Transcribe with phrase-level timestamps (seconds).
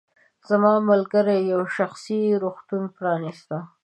[0.49, 3.57] زما ملګرې یو شخصي روغتون پرانیسته.